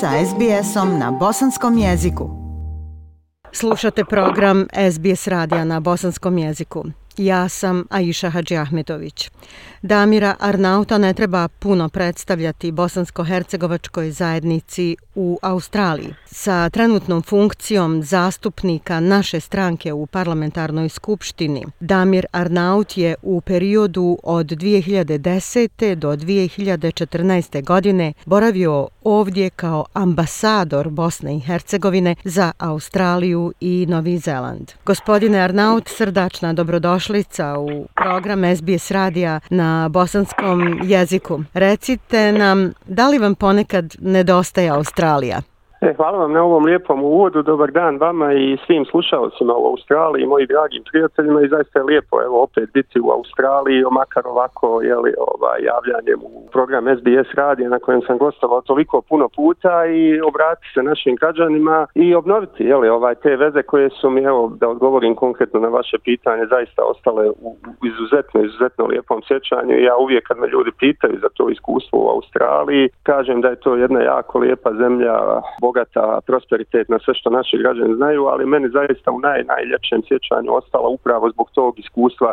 [0.00, 2.30] sa SBS-om na bosanskom jeziku.
[3.52, 6.84] Slušate program SBS radija na bosanskom jeziku.
[7.16, 9.30] Ja sam Aisha Hadži Ahmetović.
[9.82, 16.14] Damira Arnauta ne treba puno predstavljati bosansko-hercegovačkoj zajednici u Australiji.
[16.26, 24.46] Sa trenutnom funkcijom zastupnika naše stranke u parlamentarnoj skupštini, Damir Arnaut je u periodu od
[24.46, 25.94] 2010.
[25.94, 27.64] do 2014.
[27.64, 34.72] godine boravio ovdje kao ambasador Bosne i Hercegovine za Australiju i Novi Zeland.
[34.84, 41.40] Gospodine Arnaut, srdačna dobrodošlica u program SBS radija na bosanskom jeziku.
[41.54, 45.42] Recite nam, da li vam ponekad nedostaje Australija?
[45.80, 50.26] E, hvala vam na ovom lijepom uvodu, dobar dan vama i svim slušalcima u Australiji,
[50.26, 51.42] moji dragim prijateljima.
[51.42, 56.48] I zaista je lijepo evo, opet biti u Australiji, makar ovako jeli, ovaj, javljanjem u
[56.52, 61.86] program SBS radija na kojem sam gostovao toliko puno puta i obratiti se našim građanima
[61.94, 65.96] i obnoviti jeli, ovaj, te veze koje su mi, evo, da odgovorim konkretno na vaše
[66.04, 67.56] pitanje, zaista ostale u
[67.90, 69.74] izuzetno, izuzetno lijepom sjećanju.
[69.80, 73.76] Ja uvijek kad me ljudi pitaju za to iskustvo u Australiji, kažem da je to
[73.76, 75.14] jedna jako lijepa zemlja,
[75.68, 80.88] bogata, prosperitetna, sve što naši građani znaju, ali meni zaista u naj, najljepšem sjećanju ostala
[80.88, 82.32] upravo zbog tog iskustva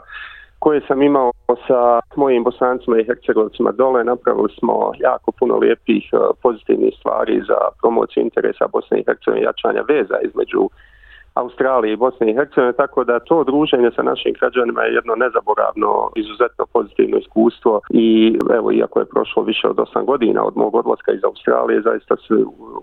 [0.59, 1.31] koje sam imao
[1.67, 1.81] sa
[2.16, 4.03] mojim bosancima i hercegovcima dole.
[4.03, 9.47] Napravili smo jako puno lijepih e, pozitivnih stvari za promociju interesa Bosne i Hercegovine i
[9.50, 10.61] jačanja veza između
[11.36, 16.09] Australije i Bosne i Hercegovine, tako da to druženje sa našim građanima je jedno nezaboravno,
[16.16, 21.11] izuzetno pozitivno iskustvo i evo, iako je prošlo više od 8 godina od mog odlaska
[21.11, 22.33] iz Australije, zaista se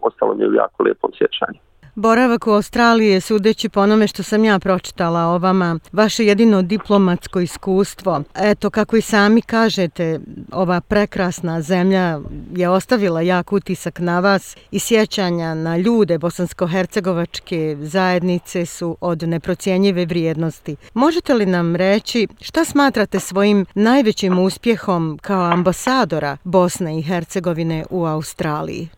[0.03, 1.72] ostalo mi u jako lijepom sjećanju.
[1.95, 6.63] Boravak u Australiji je sudeći po onome što sam ja pročitala o vama, vaše jedino
[6.63, 8.23] diplomatsko iskustvo.
[8.35, 10.21] Eto, kako i sami kažete,
[10.53, 12.21] ova prekrasna zemlja
[12.55, 20.07] je ostavila jak utisak na vas i sjećanja na ljude bosansko-hercegovačke zajednice su od neprocijenjive
[20.07, 20.77] vrijednosti.
[20.95, 28.05] Možete li nam reći šta smatrate svojim najvećim uspjehom kao ambasadora Bosne i Hercegovine u
[28.05, 28.89] Australiji?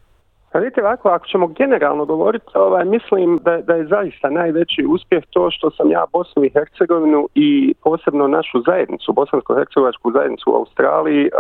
[0.55, 5.25] Pa vidite ovako, ako ćemo generalno govoriti, ovaj, mislim da, da je zaista najveći uspjeh
[5.31, 11.31] to što sam ja Bosnu i Hercegovinu i posebno našu zajednicu, bosansko-hercegovačku zajednicu u Australiji,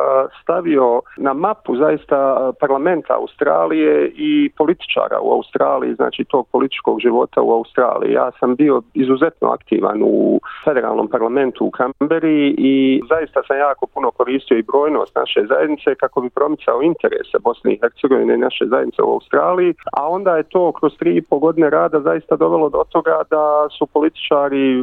[0.43, 7.53] stavio na mapu zaista parlamenta Australije i političara u Australiji, znači tog političkog života u
[7.53, 8.13] Australiji.
[8.13, 14.11] Ja sam bio izuzetno aktivan u federalnom parlamentu u Kamberi i zaista sam jako puno
[14.11, 19.04] koristio i brojnost naše zajednice kako bi promicao interese Bosne i Hercegovine i naše zajednice
[19.05, 22.85] u Australiji, a onda je to kroz tri i pol godine rada zaista dovelo do
[22.91, 24.83] toga da su političari e,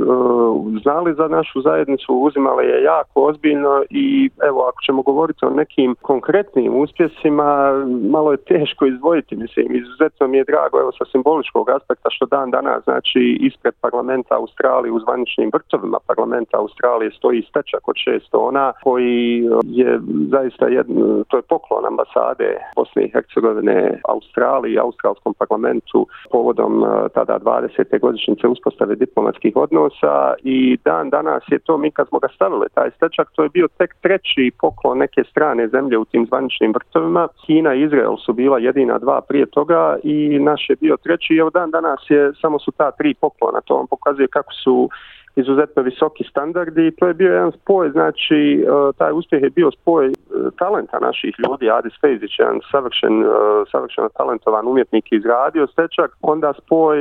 [0.84, 5.96] znali za našu zajednicu, uzimali je jako ozbiljno i evo ako ćemo govoriti o nekim
[6.02, 7.50] konkretnim uspjesima,
[8.10, 12.52] malo je teško izdvojiti, mislim, izuzetno mi je drago, evo sa simboličkog aspekta što dan
[12.52, 18.74] danas, znači ispred parlamenta Australije u zvaničnim vrtovima parlamenta Australije stoji stečak od šest tona
[18.84, 20.00] koji e, je
[20.32, 26.88] zaista jedno, to je poklon ambasade Bosne i Hercegovine Australiji i australskom parlamentu povodom e,
[27.14, 28.00] tada 20.
[28.00, 32.92] godišnjice uspostave diplomatskih odnosa i dan danas je to mi kad smo ga stavili taj
[32.92, 37.28] stečak, to je bio tek treći poklon neke strane zemlje u tim zvaničnim vrtovima.
[37.46, 41.38] Kina i Izrael su bila jedina dva prije toga i naš je bio treći i
[41.38, 43.62] evo dan danas je samo su ta tri poklona.
[43.62, 44.90] To vam pokazuje kako su
[45.36, 49.72] izuzetno visoki standardi i to je bio jedan spoj, znači e, taj uspjeh je bio
[49.72, 50.12] spoj e,
[50.60, 53.26] talenta naših ljudi, Adis Fejzić, jedan savršen, e,
[53.72, 56.98] savršeno talentovan umjetnik iz radio stečak, onda spoj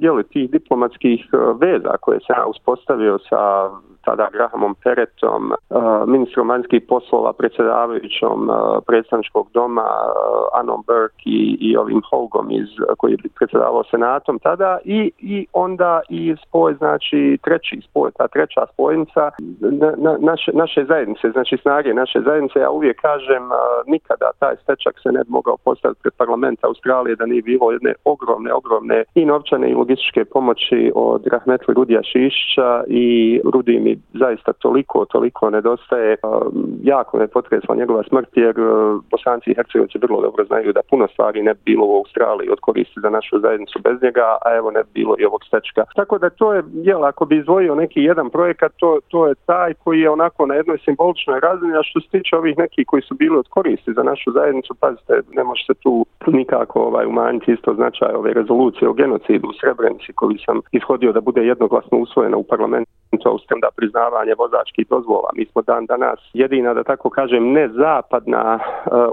[0.00, 1.20] jeli, tih diplomatskih
[1.60, 3.70] veza koje se uspostavio sa
[4.04, 5.56] tada Grahamom Peretom, e,
[6.06, 8.54] ministrom vanjskih poslova, predsjedavajućom e,
[8.86, 10.02] predstavničkog doma, e,
[10.60, 12.68] Anom Burke i, i ovim Hogom iz,
[12.98, 18.62] koji je predsjedavao senatom tada i, i onda i spoj, znači treći spoj, ta treća
[18.72, 19.30] spojnica
[19.60, 23.42] na, na, naše, naše zajednice, znači snage naše zajednice, ja uvijek kažem
[23.86, 28.52] nikada taj stečak se ne mogao postaviti pred parlamenta Australije da nije bilo jedne ogromne,
[28.52, 35.50] ogromne i novčane i logističke pomoći od Rahmetli Rudija Šišća i Rudim zaista toliko, toliko
[35.50, 36.16] nedostaje.
[36.82, 38.62] Jako me potresla njegova smrt jer e,
[39.10, 42.60] Bosanci i Hercegovci vrlo dobro znaju da puno stvari ne bi bilo u Australiji od
[42.60, 45.84] koristi za našu zajednicu bez njega, a evo ne bi bilo i ovog stečka.
[45.96, 49.74] Tako da to je, jel, ako bi izvojio neki jedan projekat, to, to je taj
[49.74, 53.14] koji je onako na jednoj simboličnoj razini, a što se tiče ovih nekih koji su
[53.14, 57.74] bili od koristi za našu zajednicu, pazite, ne može se tu nikako ovaj, umanjiti isto
[57.74, 62.44] značaj ove rezolucije o genocidu u Srebrenici koji sam ishodio da bude jednoglasno usvojena u
[62.44, 62.92] parlamentu
[63.24, 65.30] Australija priznavanje vozačkih dozvola.
[65.36, 68.60] Mi smo dan danas jedina, da tako kažem, ne zapadna, e,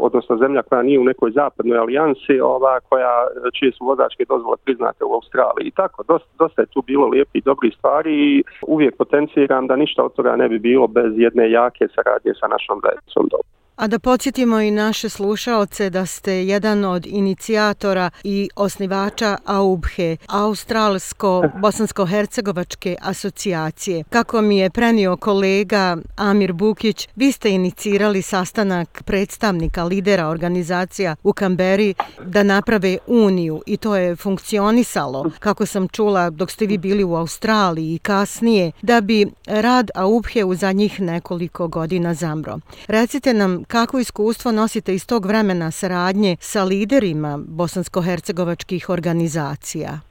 [0.07, 3.13] odnosno zemlja koja nije u nekoj zapadnoj alijansi, ova koja,
[3.57, 5.67] čije su vozačke dozvole priznate u Australiji.
[5.67, 9.75] I tako, dosta, dosta je tu bilo lijepi i dobri stvari i uvijek potenciram da
[9.75, 13.58] ništa od toga ne bi bilo bez jedne jake saradnje sa našom zajednicom dobro.
[13.79, 22.95] A da podsjetimo i naše slušaoce da ste jedan od inicijatora i osnivača AUBHE, Australsko-Bosansko-Hercegovačke
[23.01, 24.03] asocijacije.
[24.09, 31.33] Kako mi je prenio kolega Amir Bukić, vi ste inicirali sastanak predstavnika lidera organizacija u
[31.33, 31.93] Kamberi
[32.25, 37.15] da naprave uniju i to je funkcionisalo, kako sam čula dok ste vi bili u
[37.15, 42.59] Australiji i kasnije, da bi rad AUBHE u zadnjih nekoliko godina zamro.
[42.87, 50.08] Recite nam kako iskustvo nosite iz tog vremena saradnje sa liderima bosansko-hercegovačkih organizacija?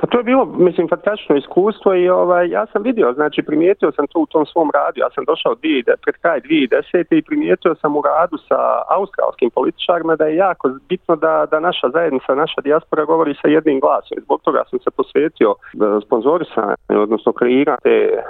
[0.00, 4.06] Pa to je bilo, mislim, fantastično iskustvo i ovaj, ja sam vidio, znači primijetio sam
[4.06, 7.18] to u tom svom radu, ja sam došao dvije, pred kraj 2010.
[7.18, 8.60] i primijetio sam u radu sa
[8.96, 13.80] australskim političarima da je jako bitno da, da naša zajednica, naša dijaspora govori sa jednim
[13.80, 14.18] glasom.
[14.24, 15.76] Zbog toga sam se posvetio e,
[16.06, 18.22] sponzorisanju, odnosno kreirate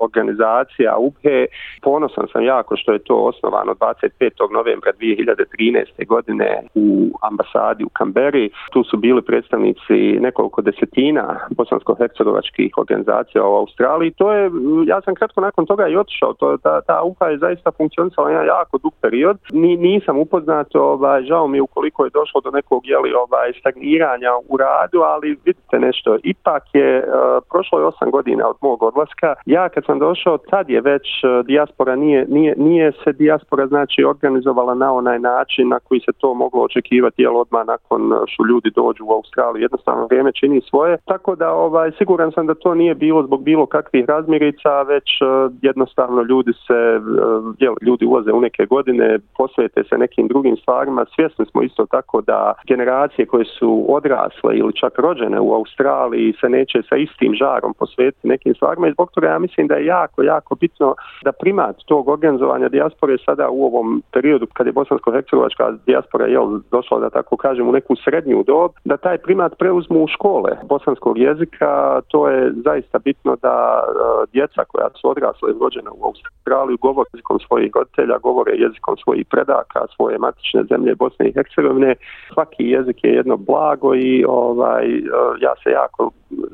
[0.00, 1.46] organizacija UPE.
[1.82, 4.52] Ponosan sam jako što je to osnovano 25.
[4.52, 6.06] novembra 2013.
[6.06, 8.50] godine u ambasadi u Kamberi.
[8.72, 14.10] Tu su bili predstavnici nekoliko deset desetina bosansko-hercegovačkih organizacija u Australiji.
[14.10, 14.50] To je,
[14.86, 16.32] ja sam kratko nakon toga i otišao.
[16.32, 19.38] To, ta, ta UHA je zaista funkcionisala jedan jako dug period.
[19.52, 24.56] Ni, nisam upoznat, ovaj, žao mi ukoliko je došlo do nekog jeli, ovaj, stagniranja u
[24.56, 29.34] radu, ali vidite nešto, ipak je, uh, prošlo je osam godina od mog odlaska.
[29.46, 34.04] Ja kad sam došao, tad je već uh, dijaspora, nije, nije, nije se dijaspora znači
[34.04, 38.70] organizovala na onaj način na koji se to moglo očekivati, jel odmah nakon što ljudi
[38.70, 39.62] dođu u Australiju.
[39.62, 40.96] Jednostavno vrijeme čini svoj svoje.
[41.04, 45.52] Tako da ovaj siguran sam da to nije bilo zbog bilo kakvih razmirica, već uh,
[45.62, 51.04] jednostavno ljudi se uh, jel, ljudi ulaze u neke godine, posvete se nekim drugim stvarima.
[51.14, 56.48] Svjesni smo isto tako da generacije koje su odrasle ili čak rođene u Australiji se
[56.48, 60.22] neće sa istim žarom posvetiti nekim stvarima i zbog toga ja mislim da je jako,
[60.22, 66.26] jako bitno da primat tog organizovanja dijaspore sada u ovom periodu kad je bosansko-hercegovačka dijaspora
[66.26, 70.50] jel, došla da tako kažem u neku srednju dob, da taj primat preuzmu u škole
[70.68, 73.90] bosanskog jezika, to je zaista bitno da e,
[74.32, 79.26] djeca koja su odrasle i rođene u Australiju govore jezikom svojih roditelja, govore jezikom svojih
[79.26, 81.94] predaka, svoje matične zemlje Bosne i Hercegovine.
[82.34, 85.00] Svaki jezik je jedno blago i ovaj e,
[85.40, 86.10] ja se jako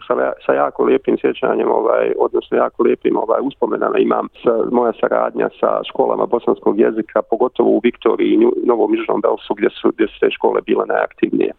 [0.06, 5.48] sa, sa jako lijepim sjećanjem ovaj odnosno jako lijepim ovaj uspomenama imam sa, moja saradnja
[5.60, 10.20] sa školama bosanskog jezika pogotovo u Viktoriji i Novom Južnom Belsu gdje su gdje su
[10.20, 11.52] te škole bile najaktivnije.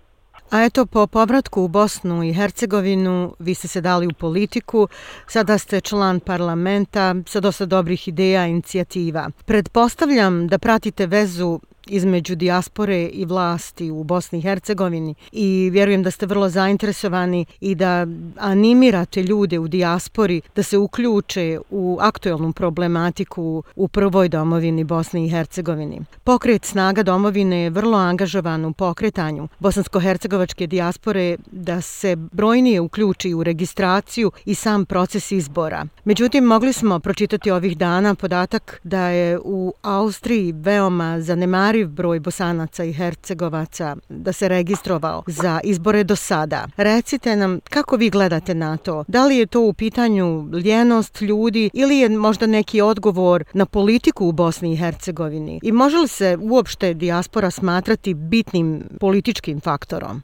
[0.56, 4.88] A eto, po povratku u Bosnu i Hercegovinu, vi ste se dali u politiku,
[5.28, 9.30] sada ste član parlamenta sa dosta dobrih ideja i inicijativa.
[9.46, 16.11] Predpostavljam da pratite vezu između dijaspore i vlasti u Bosni i Hercegovini i vjerujem da
[16.11, 23.63] ste vrlo zainteresovani i da animirate ljude u dijaspori da se uključe u aktuelnu problematiku
[23.75, 26.01] u prvoj domovini Bosne i Hercegovini.
[26.23, 33.43] Pokret snaga domovine je vrlo angažovan u pokretanju bosansko-hercegovačke dijaspore da se brojnije uključi u
[33.43, 35.85] registraciju i sam proces izbora.
[36.03, 42.19] Međutim, mogli smo pročitati ovih dana podatak da je u Austriji veoma zanemar zanemariv broj
[42.19, 46.68] bosanaca i hercegovaca da se registrovao za izbore do sada.
[46.78, 49.04] Recite nam kako vi gledate na to?
[49.07, 54.28] Da li je to u pitanju ljenost ljudi ili je možda neki odgovor na politiku
[54.28, 55.59] u Bosni i Hercegovini?
[55.64, 60.21] I može li se uopšte dijaspora smatrati bitnim političkim faktorom?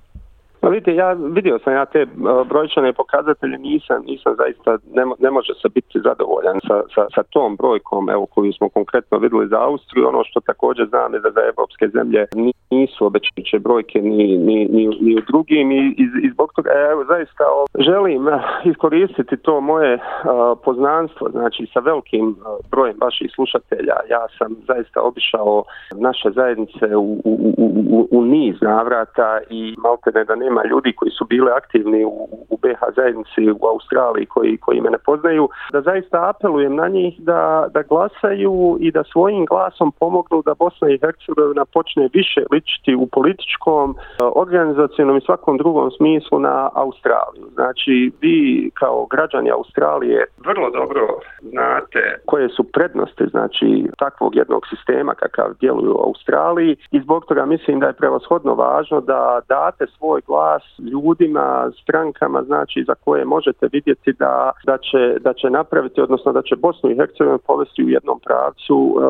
[0.61, 2.07] Pa vidite, ja vidio sam ja te e,
[2.49, 7.55] brojčane pokazatelje, nisam, nisam zaista, ne, ne može se biti zadovoljan sa, sa, sa tom
[7.55, 11.41] brojkom, evo, koju smo konkretno videli za Austriju, ono što također znam je da za
[11.51, 12.27] evropske zemlje
[12.71, 16.91] nisu obećajuće brojke ni, ni, ni, ni u drugim i, i, i zbog toga, e,
[16.91, 17.43] evo, zaista
[17.79, 18.39] želim e,
[18.71, 22.35] iskoristiti to moje a, poznanstvo, znači sa velikim
[22.71, 25.63] brojem vaših slušatelja, ja sam zaista obišao
[25.95, 30.69] naše zajednice u, u, u, u, u niz navrata i malte ne da nema imenima
[30.69, 34.97] ljudi koji su bile aktivni u, u BH zajednici u Australiji koji, koji me ne
[34.97, 40.53] poznaju, da zaista apelujem na njih da, da glasaju i da svojim glasom pomognu da
[40.53, 46.69] Bosna i Hercegovina počne više ličiti u političkom, e, organizacijonom i svakom drugom smislu na
[46.73, 47.45] Australiju.
[47.53, 51.07] Znači, vi kao građani Australije vrlo dobro
[51.41, 57.45] znate koje su prednosti znači takvog jednog sistema kakav djeluju u Australiji i zbog toga
[57.45, 63.25] mislim da je prevashodno važno da date svoj glas glas ljudima, strankama, znači za koje
[63.25, 67.83] možete vidjeti da, da, će, da će napraviti, odnosno da će Bosnu i Hercegovinu povesti
[67.83, 69.01] u jednom pravcu e,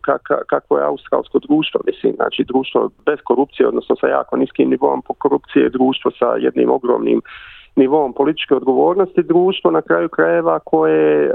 [0.00, 5.02] kak kako je australsko društvo, mislim, znači društvo bez korupcije, odnosno sa jako niskim nivom
[5.02, 7.20] po korupcije, društvo sa jednim ogromnim
[7.78, 11.34] nivom političke odgovornosti društvo na kraju krajeva koje uh,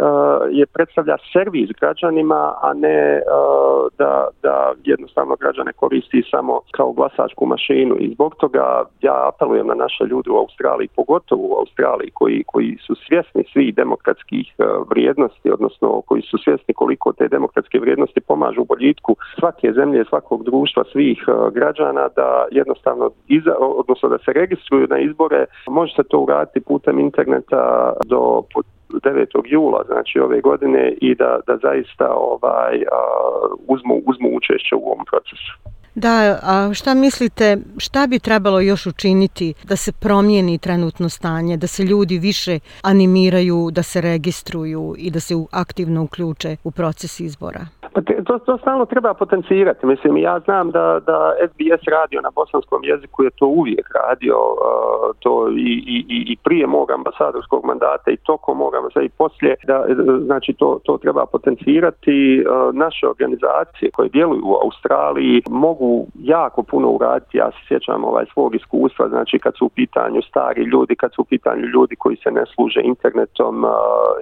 [0.51, 7.45] je predstavlja servis građanima, a ne uh, da, da jednostavno građane koristi samo kao glasačku
[7.45, 7.95] mašinu.
[7.99, 12.77] I zbog toga ja apelujem na naše ljude u Australiji, pogotovo u Australiji koji, koji
[12.85, 18.61] su svjesni svih demokratskih uh, vrijednosti, odnosno koji su svjesni koliko te demokratske vrijednosti pomažu
[18.61, 24.33] u boljitku svake zemlje, svakog društva, svih uh, građana da jednostavno iza, odnosno da se
[24.33, 28.43] registruju na izbore, može se to vratiti putem interneta do
[28.89, 29.41] 9.
[29.45, 32.83] jula znači ove godine i da, da zaista ovaj
[33.67, 35.53] uzmu, uzmu učešće u ovom procesu.
[35.95, 41.67] Da, a šta mislite, šta bi trebalo još učiniti da se promijeni trenutno stanje, da
[41.67, 47.65] se ljudi više animiraju, da se registruju i da se aktivno uključe u proces izbora?
[47.93, 49.85] Pa te, to, to stalno treba potencirati.
[49.85, 55.15] Mislim, ja znam da, da SBS radio na bosanskom jeziku je to uvijek radio, uh,
[55.19, 59.85] to i, i, i prije mog ambasadorskog mandata i tokom mog ambasadorskog i poslije, da,
[60.25, 62.43] znači to, to treba potencirati.
[62.43, 67.37] Uh, naše organizacije koje djeluju u Australiji mogu jako puno uraditi.
[67.37, 71.21] Ja se sjećam ovaj svog iskustva, znači kad su u pitanju stari ljudi, kad su
[71.21, 73.69] u pitanju ljudi koji se ne služe internetom uh,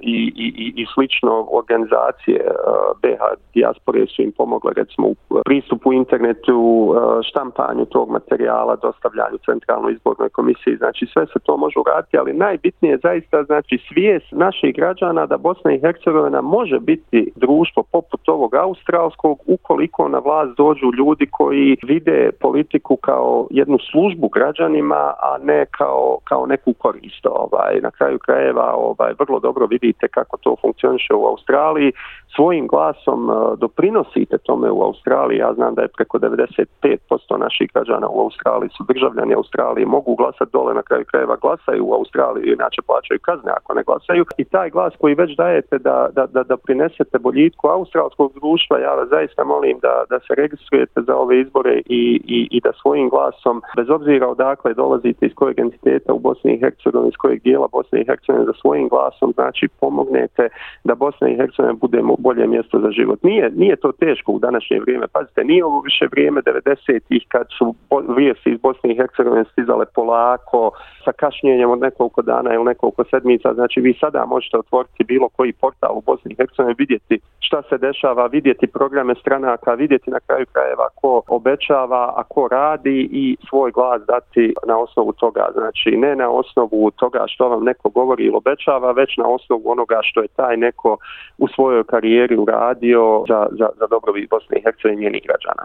[0.02, 3.22] i, i, i, i slično organizacije uh, BH
[3.62, 5.14] dijaspore su im pomogle recimo u
[5.44, 11.78] pristupu internetu, e, štampanju tog materijala, dostavljanju centralnoj izbornoj komisiji, znači sve se to može
[11.78, 17.32] uraditi, ali najbitnije je zaista znači svijest naših građana da Bosna i Hercegovina može biti
[17.36, 24.28] društvo poput ovog australskog ukoliko na vlast dođu ljudi koji vide politiku kao jednu službu
[24.28, 27.26] građanima, a ne kao, kao neku korist.
[27.26, 27.80] Ovaj.
[27.82, 31.92] Na kraju krajeva ovaj, vrlo dobro vidite kako to funkcioniše u Australiji.
[32.36, 35.38] Svojim glasom e, doprinosite tome u Australiji.
[35.38, 40.52] Ja znam da je preko 95% naših građana u Australiji su državljani Australije, mogu glasati
[40.52, 44.24] dole na kraju krajeva, glasaju u Australiji, inače plaćaju kazne ako ne glasaju.
[44.38, 48.94] I taj glas koji već dajete da, da, da, da prinesete boljitku australskog društva, ja
[48.94, 52.02] vas zaista molim da, da se registrujete za ove izbore i,
[52.36, 56.60] i, i da svojim glasom, bez obzira odakle dolazite iz kojeg entiteta u Bosni i
[56.60, 60.48] Hercegovini, iz kojeg dijela Bosne i Hercegovine, da svojim glasom, znači pomognete
[60.84, 63.22] da Bosna i Hercegovina bude bolje mjesto za život.
[63.22, 65.06] Nije, nije to teško u današnje vrijeme.
[65.12, 67.74] Pazite, nije ovo više vrijeme 90-ih kad su
[68.16, 70.70] vijesti iz Bosne i Hercegovine stizale polako,
[71.04, 73.54] sa kašnjenjem od nekoliko dana ili nekoliko sedmica.
[73.54, 77.78] Znači, vi sada možete otvoriti bilo koji portal u Bosni i Hercegovini, vidjeti šta se
[77.78, 83.70] dešava, vidjeti programe stranaka, vidjeti na kraju krajeva ko obećava, a ko radi i svoj
[83.70, 85.48] glas dati na osnovu toga.
[85.52, 90.00] Znači, ne na osnovu toga što vam neko govori ili obećava, već na osnovu onoga
[90.02, 90.96] što je taj neko
[91.38, 95.64] u svojoj karijeri uradio za, za, za dobrovi Bosne i Hercegovine i njenih građana.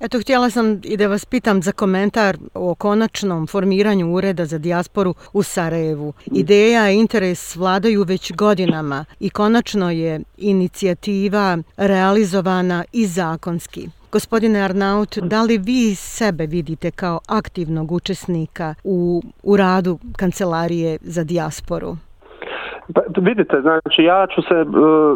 [0.00, 5.14] Eto, htjela sam i da vas pitam za komentar o konačnom formiranju ureda za dijasporu
[5.32, 6.12] u Sarajevu.
[6.26, 13.88] Ideja i interes vladaju već godinama i konačno je inicijativa realizovana i zakonski.
[14.12, 21.24] Gospodine Arnaut, da li vi sebe vidite kao aktivnog učesnika u, u radu Kancelarije za
[21.24, 21.96] dijasporu?
[22.94, 24.66] Pa, vidite, znači ja ću se e,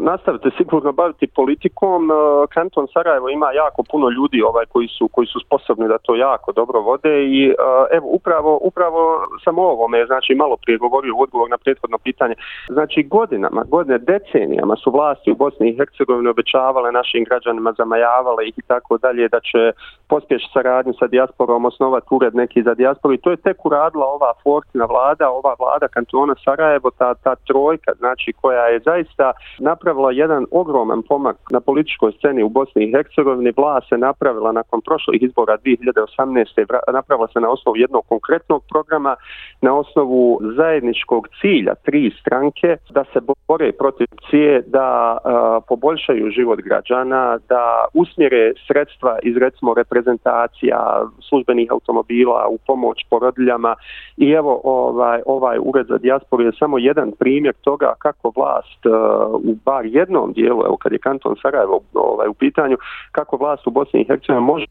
[0.00, 2.10] nastaviti sigurno baviti politikom.
[2.10, 2.14] E,
[2.54, 6.52] kanton Sarajevo ima jako puno ljudi ovaj koji su koji su sposobni da to jako
[6.52, 7.54] dobro vode i e,
[7.96, 9.00] evo upravo upravo
[9.44, 12.34] samo ovo ovome znači malo prije govorio u odgovor na prethodno pitanje.
[12.68, 18.58] Znači godinama, godine decenijama su vlasti u Bosni i Hercegovini obećavale našim građanima zamajavale ih
[18.58, 19.72] i tako dalje da će
[20.08, 24.32] pospješ saradnju sa dijasporom osnovati ured neki za dijasporu i to je tek uradila ova
[24.42, 30.46] Fortina vlada, ova vlada kantona Sarajevo, ta, ta trojka, znači koja je zaista napravila jedan
[30.50, 33.52] ogroman pomak na političkoj sceni u Bosni i Hercegovini.
[33.56, 36.92] Vla se napravila nakon prošlih izbora 2018.
[36.92, 39.16] napravila se na osnovu jednog konkretnog programa,
[39.62, 46.58] na osnovu zajedničkog cilja tri stranke da se bore protiv cije, da a, poboljšaju život
[46.60, 47.64] građana, da
[47.94, 50.78] usmjere sredstva iz recimo reprezentacija
[51.28, 53.74] službenih automobila u pomoć porodiljama
[54.16, 58.86] i evo ovaj, ovaj ured za dijasporu je samo jedan primjer primjer toga kako vlast
[58.86, 62.76] uh, u bar jednom dijelu, evo kad je kanton Sarajevo ovaj, u pitanju,
[63.12, 64.66] kako vlast u Bosni i Hercegovini može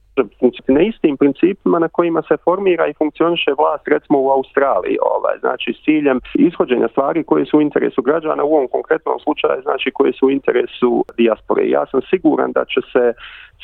[0.67, 5.73] na istim principima na kojima se formira i funkcioniše vlast recimo u Australiji, ovaj, znači
[5.73, 10.13] s ciljem ishođenja stvari koje su u interesu građana, u ovom konkretnom slučaju znači koje
[10.13, 11.69] su u interesu dijaspore.
[11.69, 13.13] Ja sam siguran da će se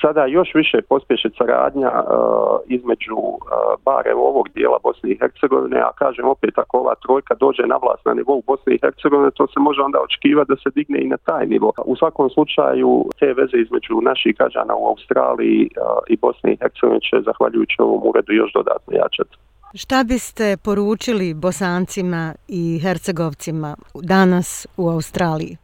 [0.01, 5.79] sada još više pospješiti saradnja uh, između e, uh, bare ovog dijela Bosne i Hercegovine,
[5.79, 9.47] a kažem opet ako ova trojka dođe na vlast na nivou Bosne i Hercegovine, to
[9.47, 11.71] se može onda očekivati da se digne i na taj nivo.
[11.85, 15.73] U svakom slučaju te veze između naših građana u Australiji uh,
[16.07, 19.35] i Bosne i Hercegovine će zahvaljujući ovom uredu još dodatno jačati.
[19.73, 25.57] Šta biste poručili bosancima i hercegovcima danas u Australiji?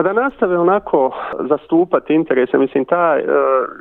[0.00, 1.10] Pa da nastave onako
[1.48, 3.22] zastupati interese, mislim, ta, e,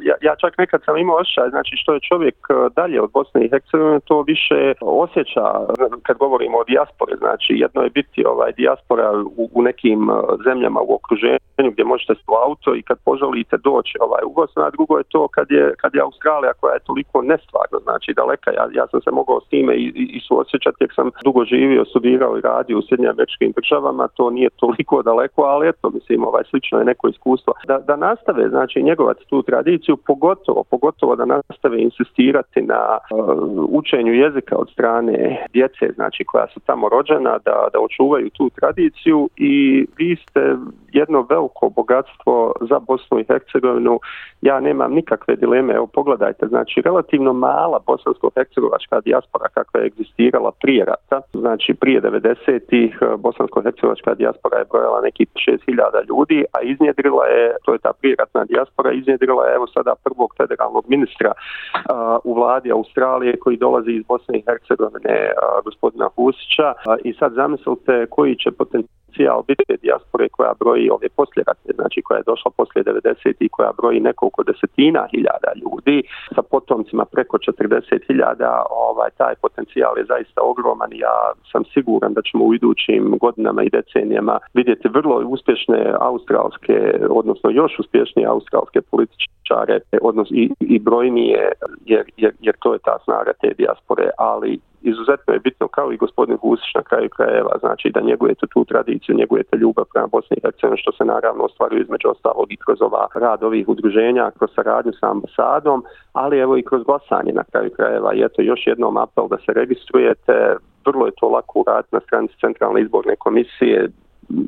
[0.02, 3.46] ja, ja čak nekad sam imao osjećaj, znači što je čovjek e, dalje od Bosne
[3.46, 5.64] i Hercegovine, to više osjeća e,
[6.04, 9.08] kad govorimo o dijaspore, znači jedno je biti ovaj dijaspora
[9.42, 10.00] u, u nekim
[10.46, 14.70] zemljama u okruženju gdje možete u auto i kad poželite doći ovaj, u Bosnu, a
[14.70, 18.66] drugo je to kad je, kad je Australija koja je toliko nestvarna, znači daleka, ja,
[18.80, 22.38] ja sam se mogao s time i, i, i suosjećati jer sam dugo živio, studirao
[22.38, 26.44] i radio u Sjedinjim američkim državama, to nije toliko daleko, ali eto, mislim, mislim, ovaj,
[26.50, 31.82] slično je neko iskustvo, da, da nastave, znači, njegovati tu tradiciju, pogotovo, pogotovo da nastave
[31.82, 37.80] insistirati na uh, učenju jezika od strane djece, znači, koja su tamo rođena, da, da
[37.80, 40.56] očuvaju tu tradiciju i vi ste
[40.92, 44.00] jedno veliko bogatstvo za Bosnu i Hercegovinu.
[44.42, 50.86] Ja nemam nikakve dileme, evo pogledajte, znači, relativno mala bosansko-hercegovačka dijaspora kakva je egzistirala prije
[50.86, 57.55] rata, znači, prije 90-ih e, bosansko-hercegovačka dijaspora je brojala nekih 6000 ljudi, a iznjedrila je,
[57.65, 62.72] to je ta priratna dijaspora, iznjedrila je evo sada prvog federalnog ministra a, u vladi
[62.72, 66.67] Australije koji dolazi iz Bosne i Hercegovine, a, gospodina Husića.
[66.89, 72.17] A, I sad zamislite koji će potencijal biti dijaspore koja broji ove posljeratne, znači koja
[72.17, 73.34] je došla poslije 90.
[73.39, 75.98] i koja broji nekoliko desetina hiljada ljudi
[76.36, 81.17] sa potomcima preko 40 hiljada, ovaj, taj potencijal je zaista ogroman ja
[81.51, 87.79] sam siguran da ćemo u idućim godinama i decenijama vidjeti vrlo uspješne australske, odnosno još
[87.79, 91.51] uspješnije australske političare, odnos, i, i brojnije,
[91.86, 95.98] jer, jer, jer to je ta snaga te dijaspore, ali izuzetno je bitno kao i
[95.98, 100.41] gospodin Husić na kraju krajeva, znači da njegujete tu tradiciju, njegujete ljubav prema Bosni i
[100.41, 104.91] Hercegovini, što se naravno ostvaruje između ostalog i kroz ova rad ovih udruženja, kroz saradnju
[105.00, 105.83] sa ambasadom,
[106.13, 108.13] ali evo i kroz glasanje na kraju krajeva.
[108.13, 112.39] I eto još jednom apel da se registrujete, vrlo je to lako uraditi na stranici
[112.42, 113.89] Centralne izborne komisije,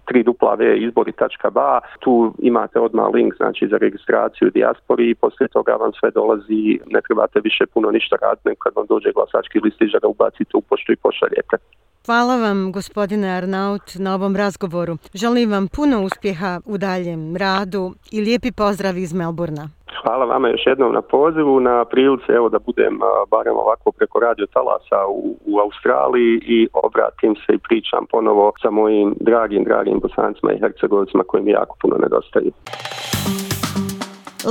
[0.06, 5.72] tri dupla v izbori.ba, tu imate odmah link znači za registraciju dijaspori i poslije toga
[5.72, 10.00] vam sve dolazi, ne trebate više puno ništa raditi, kad vam dođe glasački listić da
[10.00, 11.58] ga ubacite u poštu i pošaljete.
[12.06, 14.98] Hvala vam, gospodine Arnaut, na ovom razgovoru.
[15.14, 19.70] Želim vam puno uspjeha u daljem radu i lijepi pozdrav iz Melburna.
[20.04, 23.00] Hvala vama još jednom na pozivu, na prilice evo da budem
[23.32, 28.72] barem ovako preko radio talasa u, u Australiji i obratim se i pričam ponovo sa
[28.72, 32.52] mojim dragim, dragim bosancima i hercegovicima koji mi jako puno nedostaju.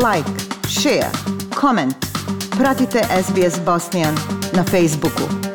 [0.06, 0.30] Like,
[0.80, 1.10] share,
[1.60, 1.94] comment.
[2.58, 4.14] Pratite SBS Bosnian
[4.56, 5.49] na Facebooku.